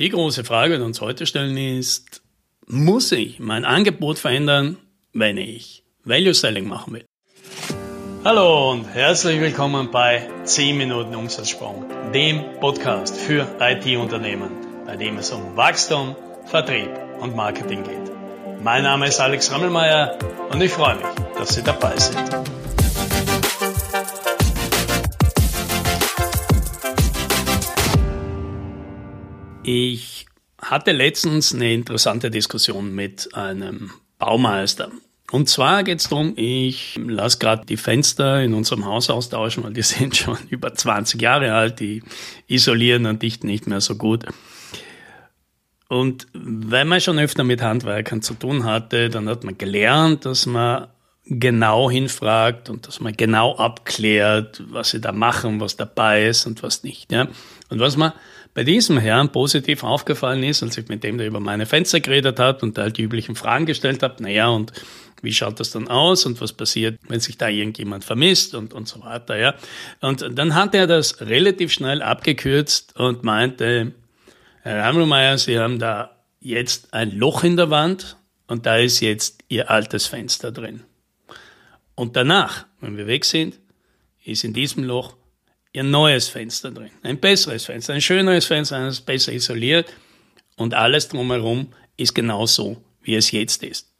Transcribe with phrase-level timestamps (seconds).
[0.00, 2.22] Die große Frage, die uns heute stellen, ist,
[2.66, 4.78] muss ich mein Angebot verändern,
[5.12, 7.04] wenn ich Value Selling machen will?
[8.24, 11.84] Hallo und herzlich willkommen bei 10 Minuten Umsatzsprung,
[12.14, 14.52] dem Podcast für IT-Unternehmen,
[14.86, 16.88] bei dem es um Wachstum, Vertrieb
[17.20, 18.10] und Marketing geht.
[18.64, 20.18] Mein Name ist Alex Rammelmeier
[20.50, 22.69] und ich freue mich, dass Sie dabei sind.
[29.62, 30.26] Ich
[30.60, 34.90] hatte letztens eine interessante Diskussion mit einem Baumeister.
[35.30, 39.72] Und zwar geht es darum, ich lasse gerade die Fenster in unserem Haus austauschen, weil
[39.72, 42.02] die sind schon über 20 Jahre alt, die
[42.46, 44.24] isolieren und dichten nicht mehr so gut.
[45.88, 50.46] Und wenn man schon öfter mit Handwerkern zu tun hatte, dann hat man gelernt, dass
[50.46, 50.86] man
[51.24, 56.62] genau hinfragt und dass man genau abklärt, was sie da machen, was dabei ist und
[56.62, 57.12] was nicht.
[57.12, 57.28] Ja?
[57.68, 58.12] Und was man
[58.52, 62.40] bei diesem Herrn positiv aufgefallen ist, als ich mit dem da über meine Fenster geredet
[62.40, 64.72] habe und halt die üblichen Fragen gestellt habe, naja, und
[65.22, 68.88] wie schaut das dann aus und was passiert, wenn sich da irgendjemand vermisst und, und
[68.88, 69.54] so weiter, ja.
[70.00, 73.92] Und dann hat er das relativ schnell abgekürzt und meinte,
[74.62, 79.44] Herr Rammelmeier, Sie haben da jetzt ein Loch in der Wand und da ist jetzt
[79.48, 80.82] Ihr altes Fenster drin.
[82.00, 83.60] Und danach, wenn wir weg sind,
[84.24, 85.18] ist in diesem Loch
[85.74, 86.92] ihr neues Fenster drin.
[87.02, 89.92] Ein besseres Fenster, ein schöneres Fenster, eines besser isoliert
[90.56, 93.92] und alles drumherum ist genauso, wie es jetzt ist.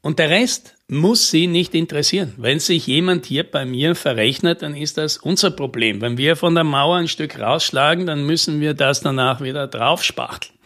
[0.00, 2.34] Und der Rest muss Sie nicht interessieren.
[2.38, 6.00] Wenn sich jemand hier bei mir verrechnet, dann ist das unser Problem.
[6.00, 10.58] Wenn wir von der Mauer ein Stück rausschlagen, dann müssen wir das danach wieder draufspachteln.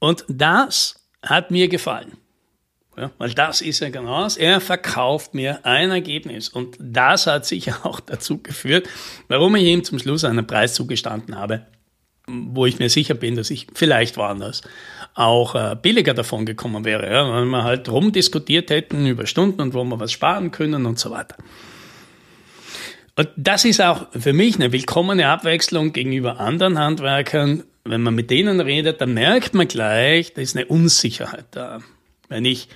[0.00, 2.16] Und das hat mir gefallen.
[2.96, 4.36] Ja, weil das ist ja genau das.
[4.36, 6.48] Er verkauft mir ein Ergebnis.
[6.48, 8.88] Und das hat sicher auch dazu geführt,
[9.28, 11.66] warum ich ihm zum Schluss einen Preis zugestanden habe,
[12.26, 14.62] wo ich mir sicher bin, dass ich vielleicht woanders
[15.14, 17.10] auch äh, billiger davon gekommen wäre.
[17.10, 20.98] Ja, wenn wir halt rumdiskutiert hätten über Stunden und wo wir was sparen können und
[20.98, 21.36] so weiter.
[23.16, 27.62] Und das ist auch für mich eine willkommene Abwechslung gegenüber anderen Handwerkern.
[27.84, 31.80] Wenn man mit denen redet, dann merkt man gleich, da ist eine Unsicherheit da.
[32.28, 32.68] Wenn ich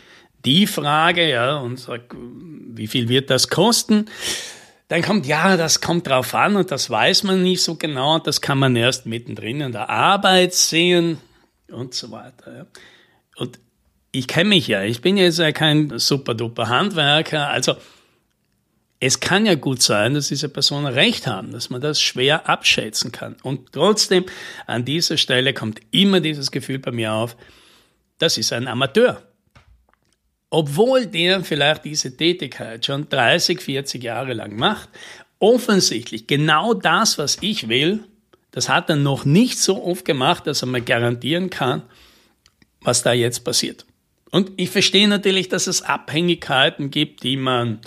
[0.45, 4.07] die Frage, ja, und sag, wie viel wird das kosten?
[4.89, 8.41] Dann kommt, ja, das kommt drauf an und das weiß man nicht so genau, das
[8.41, 11.19] kann man erst mittendrin in der Arbeit sehen
[11.71, 12.57] und so weiter.
[12.57, 12.67] Ja.
[13.37, 13.59] Und
[14.13, 17.75] ich kenne mich ja, ich bin jetzt ja kein super duper Handwerker, also
[19.01, 23.13] es kann ja gut sein, dass diese Personen recht haben, dass man das schwer abschätzen
[23.13, 23.37] kann.
[23.43, 24.25] Und trotzdem,
[24.67, 27.37] an dieser Stelle kommt immer dieses Gefühl bei mir auf,
[28.19, 29.28] das ist ein Amateur
[30.51, 34.89] obwohl der vielleicht diese Tätigkeit schon 30, 40 Jahre lang macht,
[35.39, 38.05] offensichtlich genau das, was ich will,
[38.51, 41.83] das hat er noch nicht so oft gemacht, dass er mir garantieren kann,
[42.81, 43.85] was da jetzt passiert.
[44.31, 47.81] Und ich verstehe natürlich, dass es Abhängigkeiten gibt, die man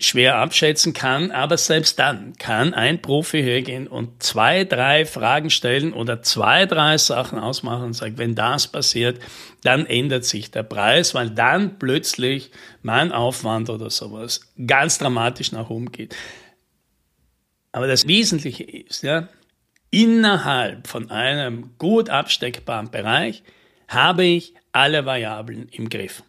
[0.00, 5.92] schwer abschätzen kann, aber selbst dann kann ein Profi hergehen und zwei, drei Fragen stellen
[5.92, 9.20] oder zwei, drei Sachen ausmachen und sagt, wenn das passiert,
[9.62, 12.50] dann ändert sich der Preis, weil dann plötzlich
[12.82, 16.16] mein Aufwand oder sowas ganz dramatisch nach oben geht.
[17.72, 19.28] Aber das Wesentliche ist, ja,
[19.90, 23.42] innerhalb von einem gut absteckbaren Bereich
[23.86, 26.22] habe ich alle Variablen im Griff.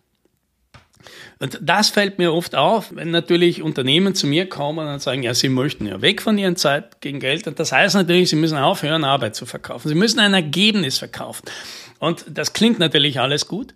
[1.40, 5.34] Und das fällt mir oft auf, wenn natürlich Unternehmen zu mir kommen und sagen, ja,
[5.34, 7.48] sie möchten ja weg von ihren Zeit gegen Geld.
[7.48, 9.90] Und das heißt natürlich, sie müssen aufhören, Arbeit zu verkaufen.
[9.90, 11.44] Sie müssen ein Ergebnis verkaufen.
[12.00, 13.74] Und das klingt natürlich alles gut,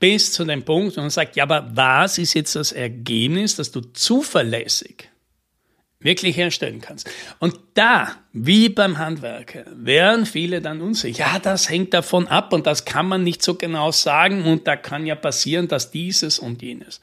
[0.00, 3.70] bis zu dem Punkt, wo man sagt, ja, aber was ist jetzt das Ergebnis, dass
[3.70, 5.08] du zuverlässig
[6.04, 7.10] wirklich herstellen kannst.
[7.40, 11.18] Und da, wie beim Handwerker, wären viele dann unsicher.
[11.18, 14.76] Ja, das hängt davon ab und das kann man nicht so genau sagen und da
[14.76, 17.00] kann ja passieren, dass dieses und jenes.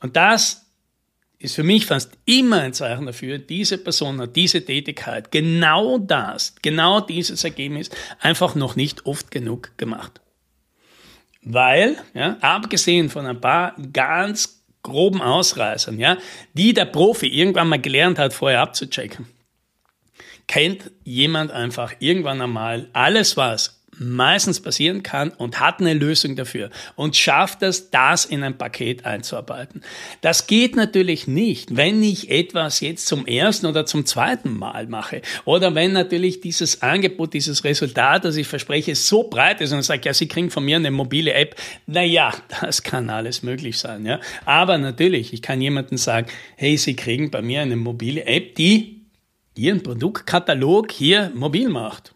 [0.00, 0.64] Und das
[1.38, 6.54] ist für mich fast immer ein Zeichen dafür, diese Person hat diese Tätigkeit, genau das,
[6.62, 10.20] genau dieses Ergebnis einfach noch nicht oft genug gemacht.
[11.42, 14.53] Weil, ja, abgesehen von ein paar ganz
[14.84, 16.18] groben Ausreißern, ja,
[16.52, 19.26] die der Profi irgendwann mal gelernt hat, vorher abzuchecken,
[20.46, 26.70] kennt jemand einfach irgendwann einmal alles, was meistens passieren kann und hat eine Lösung dafür
[26.96, 29.82] und schafft es, das in ein Paket einzuarbeiten.
[30.20, 35.22] Das geht natürlich nicht, wenn ich etwas jetzt zum ersten oder zum zweiten Mal mache
[35.44, 39.86] oder wenn natürlich dieses Angebot, dieses Resultat, das ich verspreche, so breit ist und ich
[39.86, 41.56] sage, ja, Sie kriegen von mir eine mobile App.
[41.86, 44.20] Naja, das kann alles möglich sein, ja.
[44.44, 46.26] Aber natürlich, ich kann jemandem sagen,
[46.56, 49.02] hey, Sie kriegen bei mir eine mobile App, die
[49.56, 52.13] Ihren Produktkatalog hier mobil macht.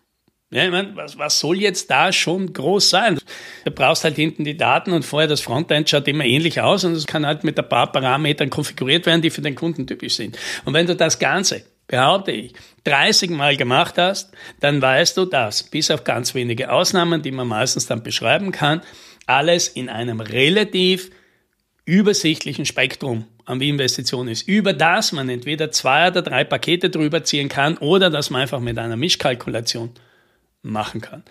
[0.51, 3.19] Ja, ich meine, was, was soll jetzt da schon groß sein?
[3.67, 6.93] Du brauchst halt hinten die Daten und vorher das Frontend schaut immer ähnlich aus und
[6.93, 10.39] es kann halt mit ein paar Parametern konfiguriert werden, die für den Kunden typisch sind.
[10.65, 12.55] Und wenn du das Ganze, behaupte ich,
[12.85, 17.47] 30 Mal gemacht hast, dann weißt du das, bis auf ganz wenige Ausnahmen, die man
[17.47, 18.81] meistens dann beschreiben kann,
[19.27, 21.11] alles in einem relativ
[21.85, 27.23] übersichtlichen Spektrum an wie Investition ist, über das man entweder zwei oder drei Pakete drüber
[27.23, 29.91] ziehen kann oder dass man einfach mit einer Mischkalkulation
[30.63, 31.23] machen kann.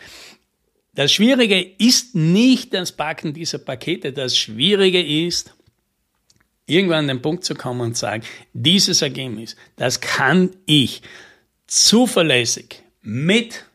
[0.93, 4.13] Das Schwierige ist nicht das Backen dieser Pakete.
[4.13, 5.53] Das Schwierige ist,
[6.65, 11.01] irgendwann an den Punkt zu kommen und sagen, dieses Ergebnis, das kann ich
[11.67, 13.65] zuverlässig mit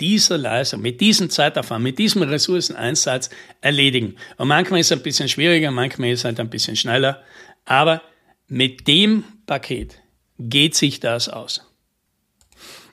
[0.00, 3.30] dieser Leistung, mit diesem Zeitaufwand, mit diesem Ressourceneinsatz
[3.60, 4.16] erledigen.
[4.38, 7.22] Und manchmal ist es ein bisschen schwieriger, manchmal ist es halt ein bisschen schneller.
[7.66, 8.02] Aber
[8.48, 10.00] mit dem Paket
[10.38, 11.66] geht sich das aus.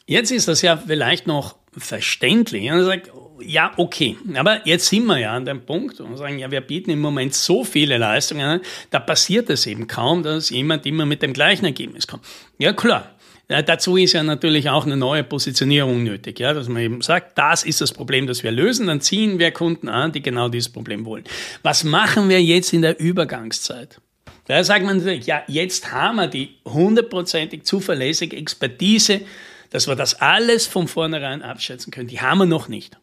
[0.06, 2.70] Jetzt ist das ja vielleicht noch verständlich.
[2.72, 6.50] Und sagt, ja, okay, aber jetzt sind wir ja an dem Punkt und sagen, ja,
[6.50, 11.06] wir bieten im Moment so viele Leistungen, da passiert es eben kaum, dass jemand immer
[11.06, 12.24] mit dem gleichen Ergebnis kommt.
[12.58, 13.14] Ja, klar.
[13.50, 17.38] Ja, dazu ist ja natürlich auch eine neue Positionierung nötig, ja, dass man eben sagt,
[17.38, 20.68] das ist das Problem, das wir lösen, dann ziehen wir Kunden an, die genau dieses
[20.68, 21.24] Problem wollen.
[21.64, 24.02] Was machen wir jetzt in der Übergangszeit?
[24.48, 29.22] Da sagt man natürlich, ja, jetzt haben wir die hundertprozentig zuverlässige Expertise,
[29.70, 32.08] dass wir das alles von vornherein abschätzen können.
[32.08, 32.98] Die haben wir noch nicht.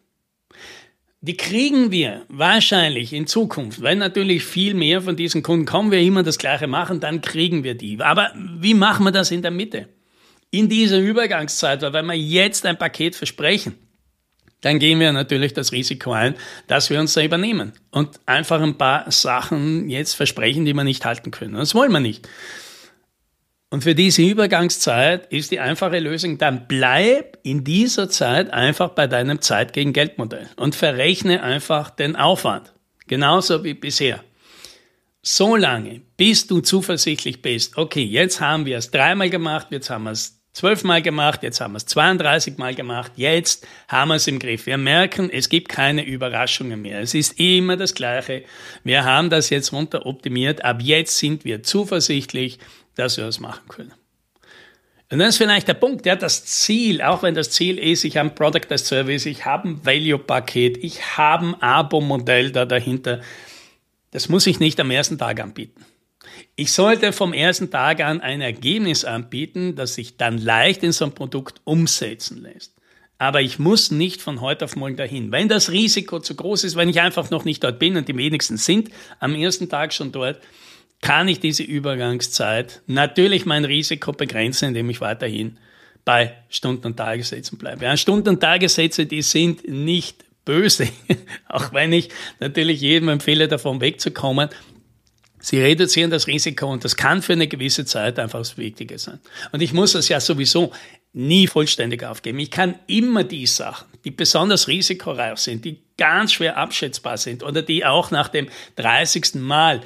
[1.20, 6.00] Die kriegen wir wahrscheinlich in Zukunft, weil natürlich viel mehr von diesen Kunden kommen, wir
[6.00, 7.99] immer das Gleiche machen, dann kriegen wir die.
[8.00, 9.88] Aber wie machen wir das in der Mitte?
[10.50, 13.75] In dieser Übergangszeit, weil wenn wir jetzt ein Paket versprechen,
[14.61, 16.34] dann gehen wir natürlich das Risiko ein,
[16.66, 21.05] dass wir uns selber nehmen und einfach ein paar Sachen jetzt versprechen, die wir nicht
[21.05, 21.55] halten können.
[21.55, 22.28] Das wollen wir nicht.
[23.75, 29.09] Und für diese Übergangszeit ist die einfache Lösung, dann bleib in dieser Zeit einfach bei
[29.09, 32.73] deinem Zeit gegen Geldmodell und verrechne einfach den Aufwand.
[33.09, 34.23] Genauso wie bisher.
[35.23, 40.05] So lange, bis du zuversichtlich bist, okay, jetzt haben wir es dreimal gemacht, jetzt haben
[40.05, 44.29] wir es zwölfmal gemacht, jetzt haben wir es 32 Mal gemacht, jetzt haben wir es
[44.29, 44.67] im Griff.
[44.67, 47.00] Wir merken, es gibt keine Überraschungen mehr.
[47.00, 48.44] Es ist immer das Gleiche.
[48.85, 50.65] Wir haben das jetzt runter optimiert.
[50.65, 52.61] Ab jetzt sind wir zuversichtlich,
[52.94, 53.93] dass wir das machen können.
[55.11, 58.17] Und das ist vielleicht der Punkt, ja, das Ziel, auch wenn das Ziel ist, ich
[58.17, 63.20] habe ein Product as Service, ich habe ein Value-Paket, ich habe ein Abo-Modell da dahinter,
[64.11, 65.85] das muss ich nicht am ersten Tag anbieten.
[66.56, 71.05] Ich sollte vom ersten Tag an ein Ergebnis anbieten, das sich dann leicht in so
[71.05, 72.75] ein Produkt umsetzen lässt.
[73.19, 75.31] Aber ich muss nicht von heute auf morgen dahin.
[75.31, 78.17] Wenn das Risiko zu groß ist, wenn ich einfach noch nicht dort bin und die
[78.17, 78.90] wenigsten sind
[79.20, 80.40] am ersten Tag schon dort,
[81.04, 85.58] kann ich diese Übergangszeit natürlich mein Risiko begrenzen, indem ich weiterhin
[86.06, 87.84] bei Stunden- und Tagessätzen bleibe.
[87.84, 90.88] Ja, Stunden- und Tagessätze, die sind nicht böse,
[91.48, 92.08] auch wenn ich
[92.40, 94.48] natürlich jedem empfehle, davon wegzukommen.
[95.40, 99.20] Sie reduzieren das Risiko und das kann für eine gewisse Zeit einfach das Wichtige sein.
[99.52, 100.72] Und ich muss das ja sowieso
[101.12, 102.38] nie vollständig aufgeben.
[102.38, 107.60] Ich kann immer die Sachen, die besonders risikoreich sind, die ganz schwer abschätzbar sind oder
[107.60, 109.34] die auch nach dem 30.
[109.34, 109.82] Mal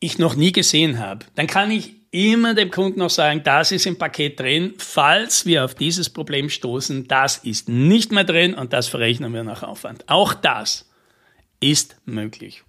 [0.00, 3.86] ich noch nie gesehen habe, dann kann ich immer dem Kunden noch sagen, das ist
[3.86, 4.74] im Paket drin.
[4.78, 9.44] Falls wir auf dieses Problem stoßen, das ist nicht mehr drin und das verrechnen wir
[9.44, 10.08] nach Aufwand.
[10.08, 10.88] Auch das
[11.60, 12.62] ist möglich.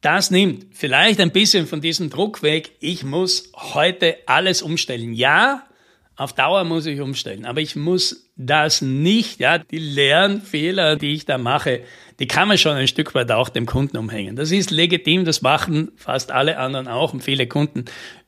[0.00, 2.72] Das nimmt vielleicht ein bisschen von diesem Druck weg.
[2.80, 5.12] Ich muss heute alles umstellen.
[5.12, 5.66] Ja,
[6.20, 11.14] auf Dauer muss ich umstellen, aber ich muss das nicht, ja, die leeren Fehler, die
[11.14, 11.80] ich da mache,
[12.18, 14.36] die kann man schon ein Stück weit auch dem Kunden umhängen.
[14.36, 17.86] Das ist legitim, das machen fast alle anderen auch und viele Kunden,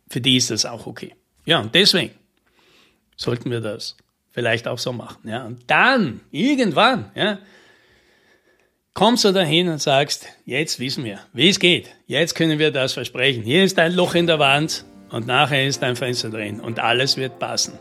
[0.08, 1.14] für die ist das auch okay.
[1.44, 2.12] Ja, und deswegen
[3.14, 3.98] sollten wir das
[4.30, 5.44] vielleicht auch so machen, ja.
[5.44, 7.40] Und dann, irgendwann, ja,
[8.94, 11.90] kommst du dahin und sagst, jetzt wissen wir, wie es geht.
[12.06, 13.42] Jetzt können wir das versprechen.
[13.42, 17.16] Hier ist ein Loch in der Wand und nachher ist ein Fenster drin und alles
[17.16, 17.78] wird passen.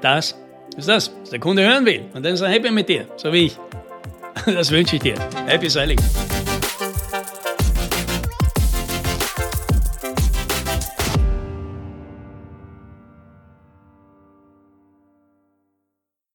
[0.00, 0.36] Das
[0.76, 2.02] ist das, was der Kunde hören will.
[2.12, 3.58] Und dann ist er happy mit dir, so wie ich.
[4.44, 5.14] Das wünsche ich dir.
[5.46, 5.98] Happy Sailing.